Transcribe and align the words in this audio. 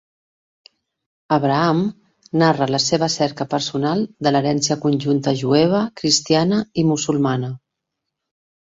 "Abraham" 1.37 1.83
narra 2.43 2.69
la 2.77 2.81
seva 2.85 3.11
cerca 3.17 3.49
personal 3.53 4.03
de 4.29 4.35
l'herència 4.35 4.79
conjunta 4.87 5.37
jueva, 5.45 5.87
cristiana 6.03 6.63
i 6.85 6.89
musulmana. 6.95 7.55